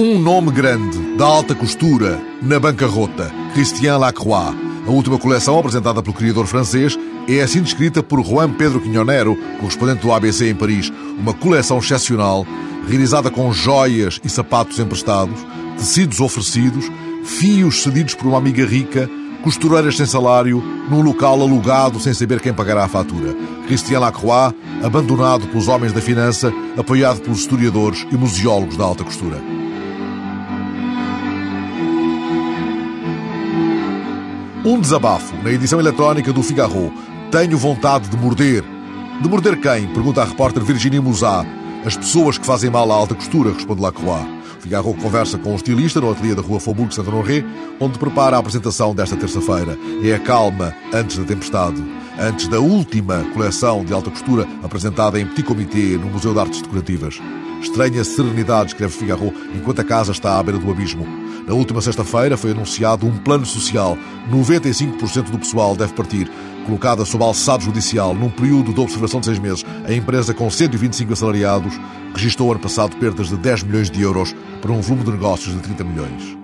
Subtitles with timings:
[0.00, 4.54] Um nome grande da alta costura na bancarrota, Christian Lacroix.
[4.86, 6.96] A última coleção, apresentada pelo criador francês,
[7.28, 10.92] é assim descrita por Juan Pedro Quinonero, correspondente do ABC em Paris.
[11.18, 12.46] Uma coleção excepcional,
[12.86, 15.44] realizada com joias e sapatos emprestados,
[15.76, 16.88] tecidos oferecidos,
[17.24, 19.10] fios cedidos por uma amiga rica,
[19.42, 23.34] costureiras sem salário, num local alugado sem saber quem pagará a fatura.
[23.66, 29.57] Christian Lacroix, abandonado pelos homens da finança, apoiado pelos historiadores e museólogos da alta costura.
[34.68, 36.92] Um desabafo na edição eletrónica do Figaro.
[37.32, 38.62] Tenho vontade de morder.
[39.22, 39.88] De morder quem?
[39.94, 41.48] Pergunta a repórter Virginie Musat.
[41.86, 44.26] As pessoas que fazem mal à alta costura, responde Lacroix.
[44.60, 47.42] Figaro conversa com o estilista no ateliê da rua Faubourg Saint-Honoré,
[47.80, 49.74] onde prepara a apresentação desta terça-feira.
[50.04, 51.82] É a calma antes da tempestade.
[52.20, 56.60] Antes da última coleção de alta costura apresentada em Petit Comité no Museu de Artes
[56.60, 57.20] Decorativas.
[57.62, 61.06] Estranha serenidade, escreve Figaro, enquanto a casa está à beira do abismo.
[61.46, 63.96] Na última sexta-feira foi anunciado um plano social.
[64.32, 66.28] 95% do pessoal deve partir.
[66.66, 71.12] Colocada sob alçado judicial num período de observação de seis meses, a empresa com 125
[71.12, 71.72] assalariados
[72.12, 75.60] registrou ano passado perdas de 10 milhões de euros para um volume de negócios de
[75.60, 76.36] 30 milhões.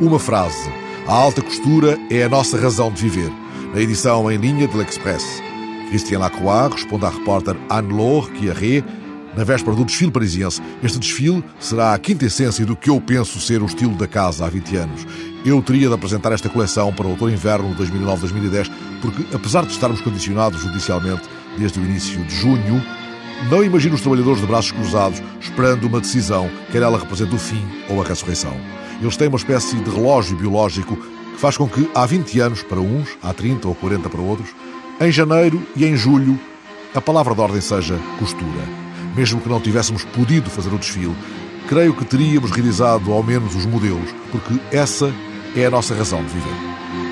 [0.00, 0.68] Uma frase.
[1.06, 3.30] A alta costura é a nossa razão de viver.
[3.72, 5.24] Na edição em linha de L'Express.
[5.88, 8.82] Christian Lacroix responde à repórter Anne-Laure Chiarré
[9.36, 10.60] na véspera do desfile parisiense.
[10.82, 14.44] Este desfile será a quinta essência do que eu penso ser o estilo da casa
[14.44, 15.06] há 20 anos.
[15.46, 20.60] Eu teria de apresentar esta coleção para o outono-inverno 2009-2010, porque apesar de estarmos condicionados
[20.60, 21.22] judicialmente
[21.56, 22.82] desde o início de junho,
[23.50, 27.62] não imagino os trabalhadores de braços cruzados esperando uma decisão, quer ela represente o fim
[27.88, 28.56] ou a ressurreição.
[29.00, 32.80] Eles têm uma espécie de relógio biológico que faz com que há 20 anos para
[32.80, 34.50] uns, há 30 ou 40 para outros,
[35.00, 36.38] em janeiro e em julho,
[36.94, 38.62] a palavra de ordem seja costura.
[39.16, 41.14] Mesmo que não tivéssemos podido fazer o desfile,
[41.68, 45.12] creio que teríamos realizado ao menos os modelos, porque essa
[45.56, 47.03] é a nossa razão de viver.